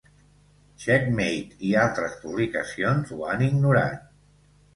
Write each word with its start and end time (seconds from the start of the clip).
Checkmate 0.85 1.59
i 1.67 1.73
altres 1.81 2.15
publicacions 2.25 3.13
ho 3.19 3.21
han 3.29 3.45
ignorat. 3.51 4.11